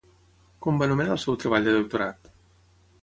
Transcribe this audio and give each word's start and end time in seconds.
Com 0.65 0.79
va 0.79 0.87
anomenar 0.89 1.13
el 1.17 1.21
seu 1.25 1.37
treball 1.43 1.67
de 1.69 1.77
doctorat? 1.79 2.33